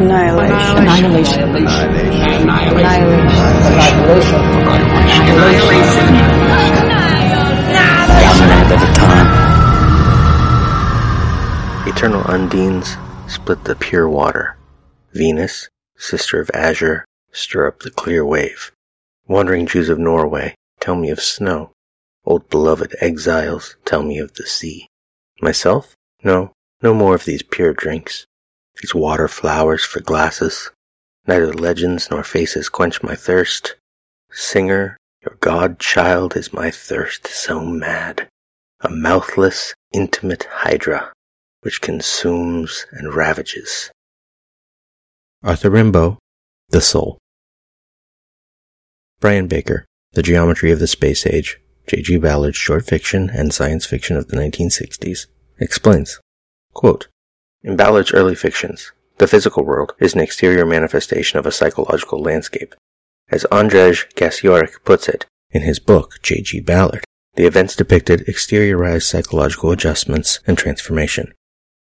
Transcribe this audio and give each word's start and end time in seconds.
Annihilation. 0.00 0.78
Annihilation. 0.78 1.42
Annihilation. 1.44 1.90
Annihilation. 3.68 4.40
Annihilation. 5.28 6.06
One 8.24 8.40
minute 8.40 8.72
at 8.72 8.80
a 8.80 8.90
time. 8.94 9.28
Eternal 11.86 12.22
undines 12.24 12.96
split 13.30 13.64
the 13.64 13.76
pure 13.76 14.08
water. 14.08 14.56
Venus, 15.12 15.68
sister 15.98 16.40
of 16.40 16.50
Azure, 16.54 17.04
stir 17.32 17.66
up 17.68 17.80
the 17.80 17.90
clear 17.90 18.24
wave. 18.24 18.72
Wandering 19.28 19.66
Jews 19.66 19.90
of 19.90 19.98
Norway, 19.98 20.54
tell 20.80 20.94
me 20.96 21.10
of 21.10 21.20
snow. 21.20 21.72
Old 22.24 22.48
beloved 22.48 22.96
exiles, 23.02 23.76
tell 23.84 24.02
me 24.02 24.18
of 24.18 24.32
the 24.32 24.46
sea. 24.46 24.88
Myself? 25.42 25.94
No, 26.24 26.52
no 26.80 26.94
more 26.94 27.14
of 27.14 27.26
these 27.26 27.42
pure 27.42 27.74
drinks. 27.74 28.24
These 28.80 28.94
water 28.94 29.28
flowers 29.28 29.84
for 29.84 30.00
glasses. 30.00 30.70
Neither 31.26 31.52
legends 31.52 32.10
nor 32.10 32.24
faces 32.24 32.68
quench 32.68 33.02
my 33.02 33.14
thirst. 33.14 33.76
Singer, 34.32 34.96
your 35.22 35.36
godchild 35.40 36.34
is 36.34 36.52
my 36.52 36.70
thirst 36.70 37.26
so 37.26 37.60
mad. 37.60 38.28
A 38.80 38.88
mouthless, 38.88 39.74
intimate 39.92 40.46
hydra, 40.50 41.12
which 41.60 41.82
consumes 41.82 42.86
and 42.90 43.14
ravages. 43.14 43.90
Arthur 45.42 45.70
Rimbaud, 45.70 46.16
The 46.70 46.80
Soul. 46.80 47.18
Brian 49.20 49.46
Baker, 49.46 49.84
The 50.12 50.22
Geometry 50.22 50.70
of 50.70 50.78
the 50.78 50.86
Space 50.86 51.26
Age, 51.26 51.58
J.G. 51.86 52.16
Ballard's 52.16 52.56
short 52.56 52.86
fiction 52.86 53.28
and 53.28 53.52
science 53.52 53.84
fiction 53.84 54.16
of 54.16 54.28
the 54.28 54.36
1960s, 54.36 55.26
explains, 55.58 56.18
quote, 56.72 57.08
In 57.62 57.76
Ballard's 57.76 58.12
early 58.12 58.34
fictions, 58.34 58.90
the 59.18 59.26
physical 59.26 59.64
world 59.66 59.92
is 59.98 60.14
an 60.14 60.20
exterior 60.20 60.64
manifestation 60.64 61.38
of 61.38 61.44
a 61.44 61.52
psychological 61.52 62.22
landscape. 62.22 62.74
As 63.28 63.44
Andrzej 63.52 64.14
Gasiorek 64.14 64.82
puts 64.84 65.08
it 65.08 65.26
in 65.50 65.60
his 65.62 65.78
book 65.78 66.20
J.G. 66.22 66.60
Ballard, 66.60 67.04
the 67.34 67.44
events 67.44 67.76
depicted 67.76 68.20
exteriorized 68.26 69.02
psychological 69.02 69.72
adjustments 69.72 70.40
and 70.46 70.56
transformation. 70.56 71.34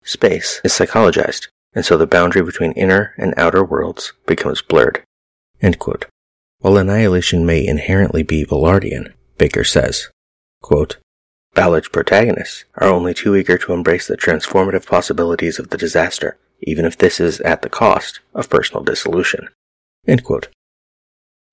Space 0.04 0.62
is 0.64 0.74
psychologized, 0.74 1.48
and 1.74 1.86
so 1.86 1.96
the 1.96 2.08
boundary 2.08 2.42
between 2.42 2.72
inner 2.72 3.14
and 3.18 3.36
outer 3.38 3.64
worlds 3.64 4.14
becomes 4.26 4.64
blurred. 4.64 5.04
While 6.60 6.78
annihilation 6.78 7.46
may 7.46 7.66
inherently 7.66 8.24
be 8.24 8.46
Ballardian, 8.46 9.14
Baker 9.38 9.64
says, 9.64 10.10
quote, 10.64 10.98
Ballard's 11.58 11.88
protagonists 11.88 12.66
are 12.76 12.88
only 12.88 13.16
too 13.16 13.36
eager 13.36 13.58
to 13.58 13.74
embrace 13.74 14.06
the 14.06 14.16
transformative 14.16 14.86
possibilities 14.86 15.58
of 15.58 15.72
the 15.72 15.78
disaster, 15.78 16.38
even 16.62 16.86
if 16.86 17.00
this 17.00 17.20
is 17.20 17.40
at 17.40 17.64
the 17.64 17.70
cost 17.70 18.20
of 18.36 18.48
personal 18.48 18.84
dissolution. 18.84 19.50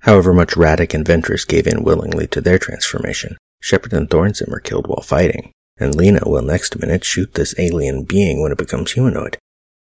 However 0.03 0.35
much 0.35 0.57
Radek 0.57 0.93
and 0.93 1.07
Ventress 1.07 1.49
gave 1.49 1.67
in 1.67 1.85
willingly 1.85 2.27
to 2.27 2.43
their 2.43 2.59
transformation, 2.59 3.39
Shepard 3.63 3.95
and 3.95 4.11
Thornton 4.11 4.53
are 4.53 4.61
killed 4.61 4.89
while 4.89 5.01
fighting, 5.01 5.53
and 5.79 5.95
Lena 5.95 6.21
will 6.27 6.43
next 6.43 6.79
minute 6.79 7.03
shoot 7.03 7.33
this 7.33 7.55
alien 7.57 8.05
being 8.05 8.43
when 8.43 8.53
it 8.53 8.59
becomes 8.59 8.93
humanoid. 8.93 9.39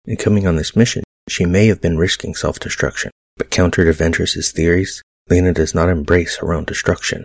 In 0.05 0.19
coming 0.19 0.47
on 0.47 0.57
this 0.57 0.77
mission, 0.77 1.03
she 1.31 1.47
may 1.47 1.69
have 1.69 1.81
been 1.81 1.97
risking 1.97 2.35
self-destruction, 2.35 3.11
but 3.39 3.51
counter 3.51 3.91
to 3.91 3.93
Ventress's 3.95 4.53
theories, 4.53 5.03
Lena 5.31 5.55
does 5.55 5.75
not 5.75 5.89
embrace 5.89 6.37
her 6.37 6.53
own 6.53 6.65
destruction. 6.67 7.25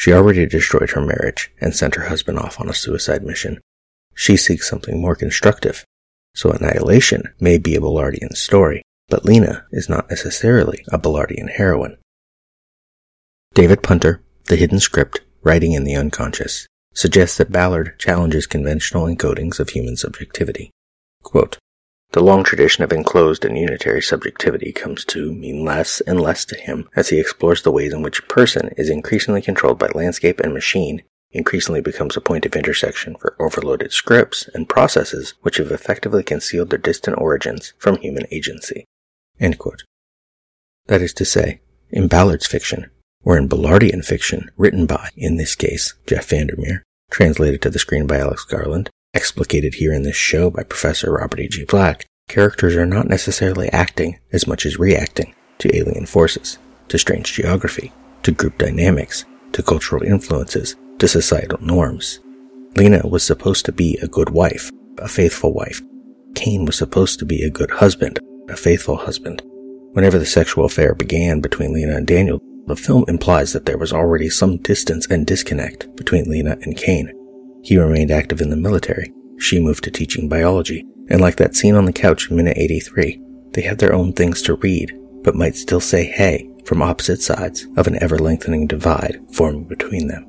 She 0.00 0.14
already 0.14 0.46
destroyed 0.46 0.92
her 0.92 1.02
marriage 1.02 1.52
and 1.60 1.76
sent 1.76 1.94
her 1.94 2.08
husband 2.08 2.38
off 2.38 2.58
on 2.58 2.70
a 2.70 2.74
suicide 2.74 3.22
mission. 3.22 3.60
She 4.14 4.34
seeks 4.34 4.66
something 4.66 4.98
more 4.98 5.14
constructive. 5.14 5.84
So 6.34 6.50
Annihilation 6.50 7.24
may 7.38 7.58
be 7.58 7.74
a 7.74 7.80
Ballardian 7.80 8.34
story, 8.34 8.80
but 9.10 9.26
Lena 9.26 9.66
is 9.72 9.90
not 9.90 10.08
necessarily 10.08 10.86
a 10.88 10.98
Ballardian 10.98 11.50
heroine. 11.50 11.98
David 13.52 13.82
Punter, 13.82 14.22
The 14.46 14.56
Hidden 14.56 14.80
Script, 14.80 15.20
Writing 15.42 15.74
in 15.74 15.84
the 15.84 15.96
Unconscious, 15.96 16.66
suggests 16.94 17.36
that 17.36 17.52
Ballard 17.52 17.98
challenges 17.98 18.46
conventional 18.46 19.04
encodings 19.04 19.60
of 19.60 19.68
human 19.68 19.98
subjectivity. 19.98 20.70
Quote, 21.22 21.58
the 22.12 22.22
long 22.22 22.42
tradition 22.42 22.82
of 22.82 22.92
enclosed 22.92 23.44
and 23.44 23.56
unitary 23.56 24.02
subjectivity 24.02 24.72
comes 24.72 25.04
to 25.04 25.32
mean 25.32 25.64
less 25.64 26.00
and 26.02 26.20
less 26.20 26.44
to 26.44 26.56
him 26.56 26.88
as 26.96 27.08
he 27.08 27.20
explores 27.20 27.62
the 27.62 27.70
ways 27.70 27.92
in 27.92 28.02
which 28.02 28.26
person 28.26 28.70
is 28.76 28.90
increasingly 28.90 29.40
controlled 29.40 29.78
by 29.78 29.88
landscape 29.94 30.40
and 30.40 30.52
machine, 30.52 31.02
increasingly 31.30 31.80
becomes 31.80 32.16
a 32.16 32.20
point 32.20 32.44
of 32.44 32.56
intersection 32.56 33.14
for 33.14 33.36
overloaded 33.38 33.92
scripts 33.92 34.48
and 34.54 34.68
processes 34.68 35.34
which 35.42 35.58
have 35.58 35.70
effectively 35.70 36.24
concealed 36.24 36.70
their 36.70 36.78
distant 36.78 37.16
origins 37.18 37.72
from 37.78 37.96
human 37.96 38.26
agency. 38.32 38.84
That 40.86 41.02
is 41.02 41.14
to 41.14 41.24
say, 41.24 41.60
in 41.90 42.08
Ballard's 42.08 42.46
fiction, 42.46 42.90
or 43.22 43.38
in 43.38 43.48
Ballardian 43.48 44.04
fiction 44.04 44.50
written 44.56 44.86
by, 44.86 45.10
in 45.16 45.36
this 45.36 45.54
case, 45.54 45.94
Jeff 46.06 46.28
Vandermeer, 46.28 46.82
translated 47.10 47.62
to 47.62 47.70
the 47.70 47.78
screen 47.78 48.06
by 48.06 48.18
Alex 48.18 48.44
Garland, 48.44 48.90
explicated 49.14 49.74
here 49.74 49.92
in 49.92 50.02
this 50.02 50.16
show 50.16 50.50
by 50.50 50.62
Professor 50.62 51.12
Robert 51.12 51.40
E.G. 51.40 51.64
Black, 51.64 52.06
characters 52.28 52.76
are 52.76 52.86
not 52.86 53.08
necessarily 53.08 53.68
acting 53.70 54.18
as 54.32 54.46
much 54.46 54.64
as 54.64 54.78
reacting 54.78 55.34
to 55.58 55.74
alien 55.76 56.06
forces, 56.06 56.58
to 56.88 56.98
strange 56.98 57.32
geography, 57.32 57.92
to 58.22 58.32
group 58.32 58.56
dynamics, 58.58 59.24
to 59.52 59.62
cultural 59.62 60.02
influences, 60.02 60.76
to 60.98 61.08
societal 61.08 61.58
norms. 61.60 62.20
Lena 62.76 63.06
was 63.06 63.24
supposed 63.24 63.64
to 63.64 63.72
be 63.72 63.98
a 64.00 64.08
good 64.08 64.30
wife, 64.30 64.70
a 64.98 65.08
faithful 65.08 65.52
wife. 65.52 65.82
Kane 66.34 66.64
was 66.64 66.76
supposed 66.76 67.18
to 67.18 67.24
be 67.24 67.42
a 67.42 67.50
good 67.50 67.70
husband, 67.70 68.20
a 68.48 68.56
faithful 68.56 68.96
husband. 68.96 69.42
Whenever 69.92 70.18
the 70.18 70.26
sexual 70.26 70.64
affair 70.64 70.94
began 70.94 71.40
between 71.40 71.72
Lena 71.72 71.96
and 71.96 72.06
Daniel, 72.06 72.40
the 72.66 72.76
film 72.76 73.04
implies 73.08 73.52
that 73.52 73.66
there 73.66 73.78
was 73.78 73.92
already 73.92 74.28
some 74.28 74.58
distance 74.58 75.06
and 75.08 75.26
disconnect 75.26 75.94
between 75.96 76.30
Lena 76.30 76.56
and 76.62 76.76
Kane. 76.76 77.12
He 77.62 77.78
remained 77.78 78.10
active 78.10 78.40
in 78.40 78.50
the 78.50 78.56
military. 78.56 79.12
She 79.38 79.60
moved 79.60 79.84
to 79.84 79.90
teaching 79.90 80.28
biology. 80.28 80.86
And 81.08 81.20
like 81.20 81.36
that 81.36 81.56
scene 81.56 81.74
on 81.74 81.86
the 81.86 81.92
couch 81.92 82.30
in 82.30 82.36
minute 82.36 82.56
83, 82.56 83.20
they 83.52 83.62
have 83.62 83.78
their 83.78 83.92
own 83.92 84.12
things 84.12 84.42
to 84.42 84.54
read, 84.54 84.96
but 85.22 85.34
might 85.34 85.56
still 85.56 85.80
say 85.80 86.04
hey 86.04 86.48
from 86.64 86.82
opposite 86.82 87.20
sides 87.20 87.66
of 87.76 87.86
an 87.86 88.00
ever 88.02 88.18
lengthening 88.18 88.66
divide 88.66 89.20
forming 89.32 89.64
between 89.64 90.06
them. 90.06 90.26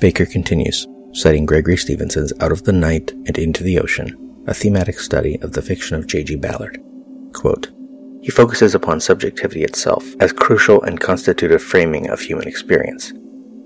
Baker 0.00 0.26
continues, 0.26 0.86
citing 1.12 1.46
Gregory 1.46 1.76
Stephenson's 1.76 2.32
Out 2.40 2.52
of 2.52 2.64
the 2.64 2.72
Night 2.72 3.12
and 3.26 3.38
Into 3.38 3.62
the 3.62 3.78
Ocean, 3.78 4.42
a 4.46 4.54
thematic 4.54 4.98
study 4.98 5.38
of 5.42 5.52
the 5.52 5.62
fiction 5.62 5.96
of 5.96 6.06
J.G. 6.06 6.36
Ballard. 6.36 6.82
Quote, 7.34 7.70
he 8.20 8.30
focuses 8.30 8.74
upon 8.74 9.00
subjectivity 9.00 9.62
itself 9.62 10.04
as 10.20 10.32
crucial 10.32 10.82
and 10.82 10.98
constitutive 10.98 11.62
framing 11.62 12.08
of 12.10 12.20
human 12.20 12.48
experience. 12.48 13.12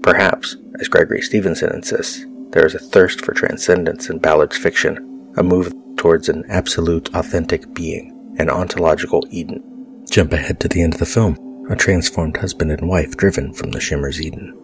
Perhaps, 0.02 0.56
as 0.80 0.88
Gregory 0.88 1.22
Stephenson 1.22 1.72
insists, 1.74 2.24
there 2.52 2.66
is 2.66 2.74
a 2.74 2.78
thirst 2.78 3.24
for 3.24 3.32
transcendence 3.32 4.10
in 4.10 4.18
Ballard's 4.18 4.56
fiction, 4.56 5.32
a 5.36 5.42
move 5.42 5.74
towards 5.96 6.28
an 6.28 6.44
absolute, 6.48 7.14
authentic 7.14 7.72
being, 7.74 8.36
an 8.38 8.50
ontological 8.50 9.26
Eden. 9.30 10.04
Jump 10.10 10.32
ahead 10.32 10.60
to 10.60 10.68
the 10.68 10.82
end 10.82 10.94
of 10.94 11.00
the 11.00 11.06
film, 11.06 11.66
a 11.70 11.76
transformed 11.76 12.36
husband 12.36 12.70
and 12.70 12.88
wife 12.88 13.16
driven 13.16 13.52
from 13.54 13.70
the 13.70 13.80
Shimmer's 13.80 14.20
Eden. 14.20 14.54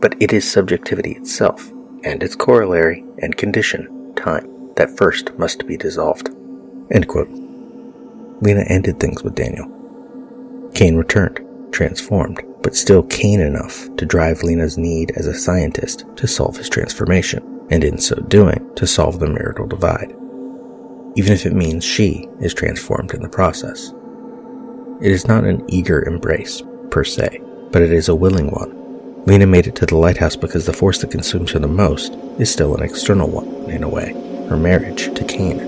But 0.00 0.16
it 0.20 0.32
is 0.32 0.50
subjectivity 0.50 1.12
itself, 1.12 1.70
and 2.02 2.22
its 2.22 2.34
corollary 2.34 3.04
and 3.22 3.36
condition, 3.36 4.12
time, 4.16 4.74
that 4.74 4.96
first 4.96 5.38
must 5.38 5.66
be 5.66 5.76
dissolved. 5.76 6.30
End 6.90 7.06
quote. 7.06 7.30
Lena 8.40 8.64
ended 8.68 8.98
things 8.98 9.22
with 9.22 9.34
Daniel. 9.34 9.70
Kane 10.74 10.96
returned, 10.96 11.40
transformed, 11.72 12.42
but 12.66 12.74
still 12.74 13.04
Kane 13.04 13.40
enough 13.40 13.86
to 13.96 14.04
drive 14.04 14.42
Lena's 14.42 14.76
need 14.76 15.12
as 15.12 15.28
a 15.28 15.38
scientist 15.38 16.04
to 16.16 16.26
solve 16.26 16.56
his 16.56 16.68
transformation, 16.68 17.64
and 17.70 17.84
in 17.84 17.96
so 17.96 18.16
doing, 18.22 18.68
to 18.74 18.88
solve 18.88 19.20
the 19.20 19.28
marital 19.28 19.68
divide. 19.68 20.10
Even 21.14 21.32
if 21.32 21.46
it 21.46 21.52
means 21.52 21.84
she 21.84 22.28
is 22.40 22.52
transformed 22.52 23.14
in 23.14 23.22
the 23.22 23.28
process. 23.28 23.92
It 25.00 25.12
is 25.12 25.28
not 25.28 25.44
an 25.44 25.64
eager 25.68 26.02
embrace, 26.08 26.60
per 26.90 27.04
se, 27.04 27.40
but 27.70 27.82
it 27.82 27.92
is 27.92 28.08
a 28.08 28.16
willing 28.16 28.50
one. 28.50 29.22
Lena 29.26 29.46
made 29.46 29.68
it 29.68 29.76
to 29.76 29.86
the 29.86 29.96
lighthouse 29.96 30.34
because 30.34 30.66
the 30.66 30.72
force 30.72 30.98
that 31.02 31.12
consumes 31.12 31.52
her 31.52 31.60
the 31.60 31.68
most 31.68 32.14
is 32.40 32.50
still 32.50 32.74
an 32.74 32.82
external 32.82 33.30
one, 33.30 33.70
in 33.70 33.84
a 33.84 33.88
way, 33.88 34.12
her 34.48 34.56
marriage 34.56 35.14
to 35.14 35.22
Kane. 35.22 35.60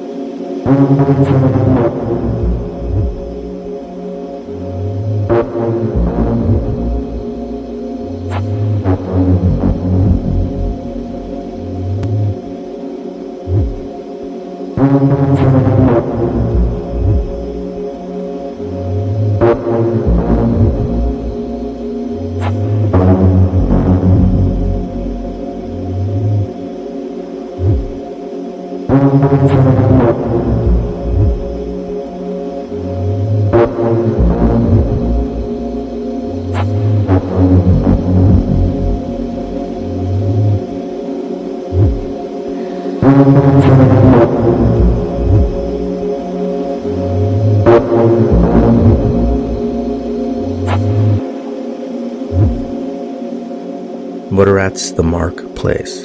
Vodorat's 54.59 54.91
The 54.91 55.05
Mark 55.05 55.55
Place. 55.55 56.05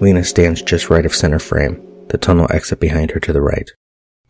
Lena 0.00 0.24
stands 0.24 0.62
just 0.62 0.88
right 0.88 1.04
of 1.04 1.14
center 1.14 1.38
frame, 1.38 1.78
the 2.08 2.16
tunnel 2.16 2.46
exit 2.48 2.80
behind 2.80 3.10
her 3.10 3.20
to 3.20 3.34
the 3.34 3.42
right. 3.42 3.70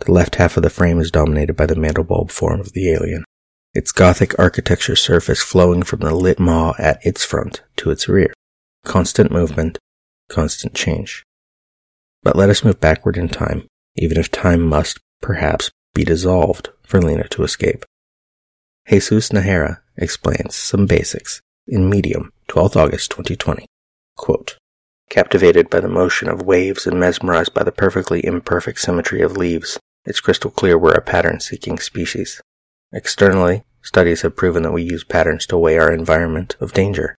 The 0.01 0.11
left 0.11 0.35
half 0.35 0.57
of 0.57 0.65
the 0.65 0.69
frame 0.69 0.99
is 0.99 1.13
dominated 1.13 1.55
by 1.55 1.67
the 1.67 1.77
mandelbulb 1.77 2.33
form 2.33 2.59
of 2.59 2.73
the 2.73 2.91
alien, 2.91 3.23
its 3.73 3.93
Gothic 3.93 4.37
architecture 4.37 4.97
surface 4.97 5.41
flowing 5.41 5.85
from 5.85 6.01
the 6.01 6.13
lit 6.13 6.41
maw 6.41 6.75
at 6.77 7.07
its 7.07 7.25
front 7.25 7.63
to 7.77 7.93
its 7.93 8.09
rear. 8.09 8.35
Constant 8.83 9.31
movement, 9.31 9.79
constant 10.29 10.75
change. 10.75 11.23
But 12.25 12.35
let 12.35 12.51
us 12.51 12.65
move 12.65 12.81
backward 12.81 13.17
in 13.17 13.29
time, 13.29 13.69
even 13.95 14.19
if 14.19 14.29
time 14.29 14.61
must, 14.61 14.99
perhaps, 15.21 15.71
be 15.95 16.03
dissolved 16.03 16.71
for 16.83 17.01
Lena 17.01 17.29
to 17.29 17.45
escape. 17.45 17.85
Jesus 18.89 19.29
Najera 19.29 19.83
explains 19.97 20.57
some 20.57 20.87
basics 20.87 21.41
in 21.69 21.89
Medium, 21.89 22.33
12th 22.49 22.77
August 22.77 23.11
2020. 23.11 23.67
Quote, 24.17 24.59
Captivated 25.11 25.71
by 25.71 25.81
the 25.81 25.89
motion 25.89 26.29
of 26.29 26.43
waves 26.43 26.87
and 26.87 26.99
mesmerized 26.99 27.55
by 27.55 27.63
the 27.63 27.73
perfectly 27.73 28.25
imperfect 28.25 28.79
symmetry 28.79 29.23
of 29.23 29.37
leaves, 29.37 29.79
it's 30.05 30.21
crystal 30.21 30.51
clear 30.51 30.77
we're 30.79 30.93
a 30.93 31.01
pattern 31.01 31.41
seeking 31.41 31.79
species. 31.79 32.41
Externally, 32.93 33.65
studies 33.83 34.23
have 34.23 34.37
proven 34.37 34.63
that 34.63 34.73
we 34.73 34.83
use 34.83 35.05
patterns 35.05 35.47
to 35.47 35.59
weigh 35.59 35.79
our 35.79 35.93
environment 35.93 36.57
of 36.61 36.73
danger. 36.73 37.17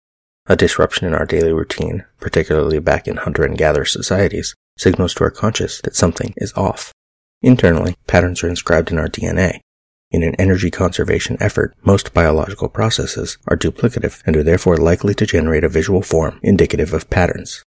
A 0.48 0.56
disruption 0.56 1.07
in 1.07 1.16
our 1.16 1.25
daily 1.25 1.51
routine, 1.51 2.06
particularly 2.19 2.80
back 2.80 3.07
in 3.07 3.18
hunter 3.18 3.44
and 3.44 3.57
gatherer 3.57 3.86
societies, 3.86 4.54
signals 4.78 5.16
to 5.16 5.24
our 5.24 5.31
conscious 5.31 5.81
that 5.81 5.95
something 5.95 6.33
is 6.38 6.54
off. 6.54 6.94
Internally, 7.42 7.95
patterns 8.07 8.44
are 8.44 8.50
inscribed 8.50 8.92
in 8.92 9.00
our 9.00 9.07
DNA, 9.07 9.60
in 10.12 10.24
an 10.24 10.36
energy 10.36 10.72
conservation 10.72 11.38
effort, 11.40 11.75
most 11.84 12.13
biological 12.13 12.69
processes 12.69 13.38
are 13.48 13.57
duplicative 13.57 14.22
and 14.25 14.38
are 14.38 14.44
therefore 14.44 14.78
likely 14.78 15.13
to 15.16 15.25
generate 15.25 15.63
a 15.63 15.69
visual 15.69 16.02
form 16.02 16.40
indicative 16.44 16.94
of 16.94 17.10
patterns. 17.10 17.63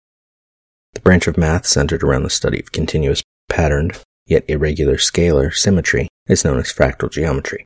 The 0.94 1.02
branch 1.02 1.28
of 1.28 1.38
math 1.38 1.66
centered 1.66 2.04
around 2.04 2.24
the 2.24 2.30
study 2.30 2.60
of 2.60 2.72
continuous 2.72 3.22
patterned, 3.50 4.00
yet 4.26 4.46
irregular 4.48 4.96
scalar 4.98 5.54
symmetry 5.54 6.08
is 6.28 6.46
known 6.46 6.60
as 6.60 6.74
fractal 6.74 7.12
geometry. 7.12 7.66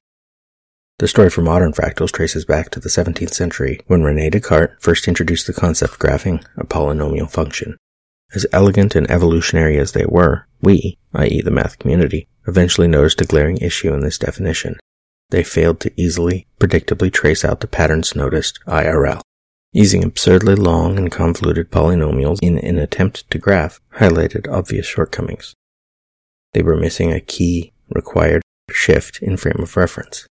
The 0.99 1.07
story 1.07 1.29
for 1.29 1.41
modern 1.41 1.73
fractals 1.73 2.11
traces 2.11 2.45
back 2.45 2.69
to 2.71 2.79
the 2.79 2.89
17th 2.89 3.33
century 3.33 3.79
when 3.87 4.03
Rene 4.03 4.29
Descartes 4.29 4.75
first 4.79 5.07
introduced 5.07 5.47
the 5.47 5.53
concept 5.53 5.97
graphing 5.97 6.45
a 6.57 6.65
polynomial 6.65 7.29
function. 7.29 7.77
As 8.33 8.45
elegant 8.53 8.95
and 8.95 9.09
evolutionary 9.11 9.77
as 9.77 9.91
they 9.91 10.05
were, 10.05 10.47
we, 10.61 10.97
i.e. 11.13 11.41
the 11.41 11.51
math 11.51 11.79
community, 11.79 12.27
eventually 12.47 12.87
noticed 12.87 13.19
a 13.21 13.25
glaring 13.25 13.57
issue 13.57 13.93
in 13.93 13.99
this 13.99 14.17
definition. 14.17 14.77
They 15.31 15.43
failed 15.43 15.79
to 15.81 16.01
easily, 16.01 16.47
predictably 16.59 17.11
trace 17.11 17.43
out 17.43 17.59
the 17.59 17.67
patterns 17.67 18.15
noticed 18.15 18.59
IRL. 18.67 19.21
Using 19.73 20.03
absurdly 20.03 20.55
long 20.55 20.97
and 20.97 21.11
convoluted 21.11 21.71
polynomials 21.71 22.39
in 22.41 22.57
an 22.57 22.77
attempt 22.77 23.29
to 23.31 23.37
graph 23.37 23.79
highlighted 23.95 24.51
obvious 24.51 24.85
shortcomings. 24.85 25.53
They 26.53 26.61
were 26.61 26.75
missing 26.75 27.11
a 27.11 27.21
key 27.21 27.71
required 27.89 28.41
shift 28.69 29.19
in 29.21 29.37
frame 29.37 29.59
of 29.59 29.77
reference. 29.77 30.27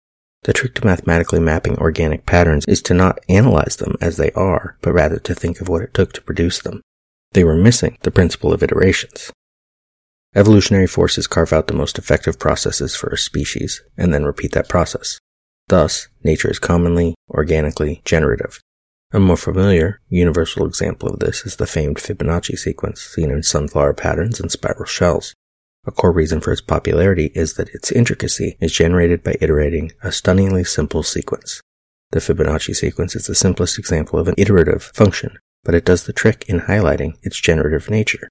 The 0.45 0.53
trick 0.53 0.75
to 0.77 0.87
mathematically 0.87 1.41
mapping 1.41 1.77
organic 1.79 2.25
patterns 2.25 2.65
is 2.69 2.81
to 2.83 2.95
not 2.95 3.19
analyze 3.29 3.77
them 3.77 3.97
as 4.01 4.17
they 4.17 4.31
are, 4.33 4.77
but 4.81 4.93
rather 4.93 5.19
to 5.19 5.35
think 5.35 5.61
of 5.61 5.69
what 5.69 5.83
it 5.83 5.93
took 5.93 6.13
to 6.13 6.23
produce 6.23 6.61
them. 6.61 6.81
They 7.33 7.45
were 7.45 7.57
missing 7.57 7.99
the 8.03 8.11
principle 8.11 8.53
of 8.53 8.63
iterations. 8.63 9.33
Evolutionary 10.35 10.87
forces 10.87 11.27
carve 11.27 11.53
out 11.53 11.67
the 11.67 11.75
most 11.75 11.99
effective 11.99 12.39
processes 12.39 12.95
for 12.95 13.09
a 13.09 13.19
species 13.19 13.83
and 13.97 14.13
then 14.13 14.25
repeat 14.25 14.53
that 14.53 14.69
process. 14.69 15.19
Thus, 15.69 16.09
nature 16.23 16.51
is 16.51 16.59
commonly 16.59 17.15
organically 17.31 18.03
generative. 18.05 18.61
A 19.13 19.19
more 19.19 19.37
familiar, 19.37 20.01
universal 20.09 20.67
example 20.67 21.09
of 21.09 21.21
this 21.21 21.47
is 21.47 21.57
the 21.57 21.67
famed 21.67 21.97
Fibonacci 21.97 22.59
sequence 22.59 23.01
seen 23.01 23.31
in 23.31 23.43
sunflower 23.43 23.95
patterns 23.95 24.41
and 24.41 24.51
spiral 24.51 24.85
shells. 24.85 25.35
A 25.87 25.93
core 25.93 26.13
reason 26.13 26.41
for 26.41 26.53
its 26.53 26.61
popularity 26.61 27.31
is 27.35 27.55
that 27.55 27.69
its 27.71 27.93
intricacy 27.93 28.57
is 28.61 28.73
generated 28.73 29.23
by 29.23 29.37
iterating 29.41 29.93
a 30.03 30.11
stunningly 30.11 30.65
simple 30.65 31.03
sequence. 31.03 31.61
The 32.11 32.21
Fibonacci 32.21 32.75
sequence 32.75 33.15
is 33.15 33.27
the 33.27 33.35
simplest 33.35 33.79
example 33.79 34.19
of 34.19 34.29
an 34.29 34.35
iterative 34.37 34.83
function, 34.83 35.39
but 35.67 35.75
it 35.75 35.85
does 35.85 36.05
the 36.05 36.13
trick 36.13 36.45
in 36.49 36.61
highlighting 36.61 37.19
its 37.25 37.41
generative 37.41 37.91
nature. 37.91 38.29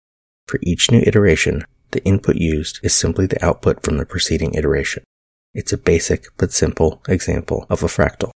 For 0.48 0.58
each 0.64 0.90
new 0.90 1.04
iteration, 1.06 1.66
the 1.92 2.02
input 2.06 2.38
used 2.38 2.80
is 2.82 2.96
simply 2.96 3.28
the 3.28 3.44
output 3.46 3.84
from 3.84 3.98
the 3.98 4.06
preceding 4.06 4.54
iteration. 4.54 5.04
It's 5.54 5.74
a 5.74 5.78
basic 5.78 6.28
but 6.38 6.54
simple 6.54 7.02
example 7.10 7.66
of 7.70 7.84
a 7.84 7.88
fractal. 7.88 8.32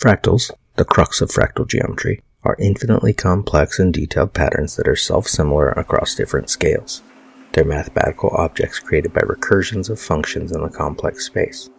Fractals, 0.00 0.50
the 0.74 0.84
crux 0.84 1.20
of 1.20 1.30
fractal 1.30 1.68
geometry, 1.68 2.20
are 2.42 2.56
infinitely 2.58 3.12
complex 3.12 3.78
and 3.78 3.94
detailed 3.94 4.34
patterns 4.34 4.74
that 4.74 4.88
are 4.88 4.96
self-similar 4.96 5.68
across 5.70 6.16
different 6.16 6.50
scales. 6.50 7.02
They're 7.52 7.64
mathematical 7.64 8.30
objects 8.30 8.80
created 8.80 9.12
by 9.12 9.20
recursions 9.20 9.88
of 9.90 10.00
functions 10.00 10.50
in 10.50 10.60
a 10.60 10.70
complex 10.70 11.26
space. 11.26 11.70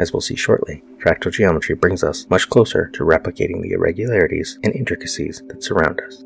As 0.00 0.14
we'll 0.14 0.22
see 0.22 0.34
shortly, 0.34 0.82
fractal 0.96 1.30
geometry 1.30 1.74
brings 1.74 2.02
us 2.02 2.26
much 2.30 2.48
closer 2.48 2.88
to 2.94 3.04
replicating 3.04 3.60
the 3.60 3.72
irregularities 3.72 4.58
and 4.64 4.74
intricacies 4.74 5.42
that 5.48 5.62
surround 5.62 6.00
us. 6.00 6.24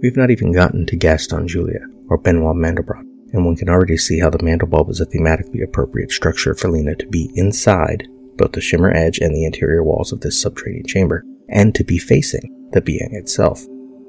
We've 0.00 0.16
not 0.16 0.30
even 0.30 0.50
gotten 0.50 0.86
to 0.86 0.96
Gaston 0.96 1.46
Julia, 1.46 1.80
or 2.08 2.16
Benoit 2.16 2.56
Mandelbrot, 2.56 3.04
and 3.34 3.44
one 3.44 3.56
can 3.56 3.68
already 3.68 3.98
see 3.98 4.18
how 4.18 4.30
the 4.30 4.38
mandelbulb 4.38 4.88
is 4.88 5.02
a 5.02 5.06
thematically 5.06 5.62
appropriate 5.62 6.10
structure 6.10 6.54
for 6.54 6.70
Lena 6.70 6.94
to 6.94 7.06
be 7.06 7.30
inside 7.34 8.08
both 8.38 8.52
the 8.52 8.62
shimmer 8.62 8.90
edge 8.90 9.18
and 9.18 9.34
the 9.34 9.44
interior 9.44 9.82
walls 9.84 10.10
of 10.10 10.22
this 10.22 10.40
subterranean 10.40 10.86
chamber, 10.86 11.22
and 11.50 11.74
to 11.74 11.84
be 11.84 11.98
facing 11.98 12.70
the 12.72 12.80
being 12.80 13.10
itself. 13.12 13.62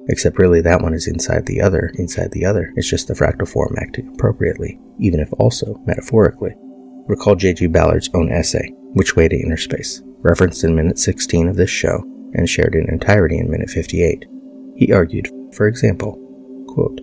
Except 0.07 0.39
really 0.39 0.61
that 0.61 0.81
one 0.81 0.93
is 0.93 1.07
inside 1.07 1.45
the 1.45 1.59
other, 1.59 1.91
inside 1.95 2.31
the 2.31 2.45
other. 2.45 2.71
It's 2.77 2.89
just 2.89 3.09
the 3.09 3.15
fractal 3.15 3.49
form 3.49 3.75
acting 3.77 4.13
appropriately, 4.13 4.79
even 4.97 5.19
if 5.19 5.33
also 5.33 5.81
metaphorically. 5.85 6.55
Recall 7.07 7.35
J.G. 7.35 7.67
Ballard's 7.67 8.09
own 8.15 8.31
essay, 8.31 8.71
Which 8.93 9.15
Way 9.15 9.27
to 9.27 9.35
Inner 9.35 9.57
Space, 9.57 10.01
referenced 10.21 10.63
in 10.63 10.75
minute 10.75 10.97
16 10.97 11.47
of 11.47 11.55
this 11.55 11.69
show 11.69 11.99
and 12.33 12.49
shared 12.49 12.73
in 12.73 12.89
entirety 12.89 13.37
in 13.37 13.51
minute 13.51 13.69
58. 13.69 14.25
He 14.75 14.91
argued, 14.91 15.29
for 15.53 15.67
example, 15.67 16.13
quote, 16.67 16.99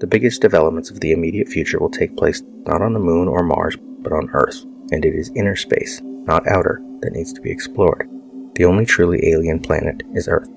the 0.00 0.08
biggest 0.08 0.42
developments 0.42 0.90
of 0.90 0.98
the 0.98 1.12
immediate 1.12 1.48
future 1.48 1.78
will 1.78 1.88
take 1.88 2.16
place 2.16 2.42
not 2.66 2.82
on 2.82 2.94
the 2.94 2.98
moon 2.98 3.28
or 3.28 3.44
Mars, 3.44 3.76
but 4.00 4.12
on 4.12 4.28
Earth, 4.32 4.64
and 4.90 5.04
it 5.04 5.14
is 5.14 5.30
inner 5.36 5.54
space, 5.54 6.00
not 6.02 6.46
outer, 6.48 6.82
that 7.00 7.12
needs 7.12 7.32
to 7.32 7.40
be 7.40 7.52
explored. 7.52 8.08
The 8.56 8.64
only 8.64 8.84
truly 8.84 9.30
alien 9.30 9.60
planet 9.60 10.02
is 10.14 10.26
Earth. 10.26 10.48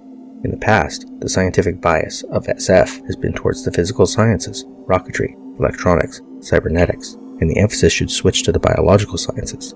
In 0.43 0.49
the 0.49 0.57
past, 0.57 1.05
the 1.19 1.29
scientific 1.29 1.79
bias 1.81 2.23
of 2.23 2.47
SF 2.47 3.05
has 3.05 3.15
been 3.15 3.33
towards 3.33 3.63
the 3.63 3.71
physical 3.71 4.07
sciences, 4.07 4.65
rocketry, 4.87 5.35
electronics, 5.59 6.21
cybernetics, 6.41 7.15
and 7.39 7.49
the 7.49 7.57
emphasis 7.57 7.93
should 7.93 8.11
switch 8.11 8.43
to 8.43 8.51
the 8.51 8.59
biological 8.59 9.17
sciences. 9.17 9.75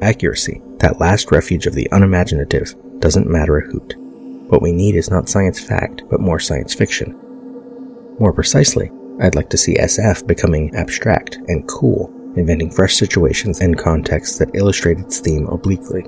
Accuracy, 0.00 0.60
that 0.78 1.00
last 1.00 1.30
refuge 1.30 1.66
of 1.66 1.74
the 1.74 1.88
unimaginative, 1.92 2.74
doesn't 2.98 3.30
matter 3.30 3.58
a 3.58 3.66
hoot. 3.66 3.94
What 4.48 4.62
we 4.62 4.72
need 4.72 4.96
is 4.96 5.10
not 5.10 5.28
science 5.28 5.60
fact, 5.60 6.02
but 6.10 6.20
more 6.20 6.38
science 6.38 6.74
fiction. 6.74 7.18
More 8.18 8.32
precisely, 8.32 8.90
I'd 9.20 9.34
like 9.34 9.50
to 9.50 9.58
see 9.58 9.76
SF 9.76 10.26
becoming 10.26 10.74
abstract 10.74 11.36
and 11.48 11.66
cool, 11.68 12.12
inventing 12.36 12.70
fresh 12.70 12.96
situations 12.96 13.60
and 13.60 13.78
contexts 13.78 14.38
that 14.38 14.54
illustrate 14.54 14.98
its 14.98 15.20
theme 15.20 15.46
obliquely. 15.48 16.04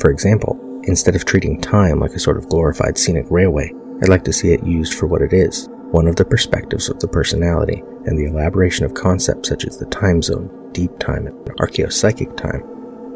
For 0.00 0.10
example, 0.10 0.58
instead 0.84 1.16
of 1.16 1.24
treating 1.24 1.60
time 1.60 2.00
like 2.00 2.12
a 2.12 2.18
sort 2.18 2.36
of 2.36 2.48
glorified 2.48 2.98
scenic 2.98 3.26
railway, 3.30 3.72
I'd 4.02 4.08
like 4.08 4.24
to 4.24 4.32
see 4.32 4.52
it 4.52 4.64
used 4.64 4.94
for 4.94 5.06
what 5.06 5.22
it 5.22 5.32
is, 5.32 5.68
one 5.90 6.06
of 6.06 6.16
the 6.16 6.24
perspectives 6.24 6.88
of 6.88 6.98
the 7.00 7.08
personality, 7.08 7.82
and 8.06 8.18
the 8.18 8.26
elaboration 8.26 8.84
of 8.84 8.94
concepts 8.94 9.48
such 9.48 9.64
as 9.64 9.78
the 9.78 9.86
time 9.86 10.22
zone, 10.22 10.50
deep 10.72 10.96
time, 10.98 11.26
and 11.26 11.36
archaeopsychic 11.58 12.36
time. 12.36 12.64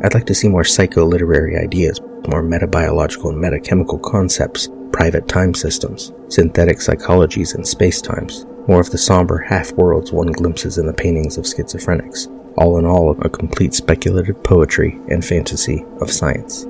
I'd 0.03 0.15
like 0.15 0.27
to 0.27 0.35
see 0.35 0.49
more 0.49 0.65
psycho-literary 0.65 1.57
ideas, 1.57 2.01
more 2.29 2.43
metabiological 2.43 3.31
and 3.31 3.43
metachemical 3.43 4.03
concepts, 4.03 4.69
private 4.93 5.29
time 5.29 5.55
systems, 5.55 6.13
synthetic 6.29 6.79
psychologies 6.79 7.55
and 7.55 7.67
space-times, 7.67 8.47
more 8.67 8.81
of 8.81 8.91
the 8.91 8.99
somber 8.99 9.39
half-worlds 9.39 10.13
one 10.13 10.29
glimpses 10.29 10.79
in 10.79 10.87
the 10.87 10.93
paintings 10.93 11.39
of 11.39 11.45
schizophrenics. 11.45 12.31
All 12.57 12.79
in 12.79 12.87
all, 12.87 13.11
a 13.21 13.29
complete 13.29 13.75
speculative 13.75 14.43
poetry 14.43 14.99
and 15.09 15.25
fantasy 15.25 15.85
of 16.01 16.11
science. 16.11 16.67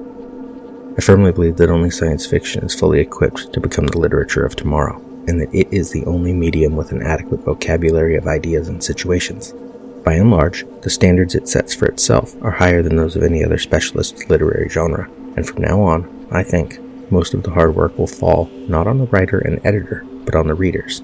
I 0.97 1.01
firmly 1.01 1.33
believe 1.33 1.57
that 1.57 1.71
only 1.71 1.91
science 1.91 2.27
fiction 2.27 2.65
is 2.65 2.75
fully 2.75 3.01
equipped 3.01 3.53
to 3.53 3.61
become 3.61 3.87
the 3.87 3.99
literature 3.99 4.45
of 4.45 4.57
tomorrow, 4.57 5.03
and 5.29 5.41
that 5.41 5.55
it 5.55 5.69
is 5.73 5.91
the 5.91 6.05
only 6.07 6.33
medium 6.33 6.77
with 6.77 6.93
an 6.93 7.03
adequate 7.03 7.41
vocabulary 7.41 8.17
of 8.17 8.27
ideas 8.27 8.69
and 8.69 8.83
situations. 8.83 9.55
By 10.05 10.15
and 10.15 10.31
large, 10.31 10.65
the 10.83 10.91
standards 10.91 11.35
it 11.35 11.49
sets 11.49 11.75
for 11.75 11.87
itself 11.87 12.35
are 12.43 12.51
higher 12.51 12.83
than 12.83 12.97
those 12.97 13.17
of 13.17 13.23
any 13.23 13.43
other 13.43 13.59
specialist 13.59 14.29
literary 14.29 14.69
genre, 14.69 15.09
and 15.37 15.47
from 15.47 15.63
now 15.63 15.81
on, 15.81 16.27
I 16.31 16.43
think, 16.43 16.79
most 17.11 17.35
of 17.35 17.43
the 17.43 17.51
hard 17.51 17.75
work 17.75 17.97
will 17.99 18.07
fall 18.07 18.51
not 18.69 18.87
on 18.87 18.99
the 18.99 19.07
writer 19.07 19.39
and 19.39 19.65
editor, 19.65 20.05
but 20.25 20.35
on 20.35 20.47
the 20.47 20.55
readers. 20.55 21.03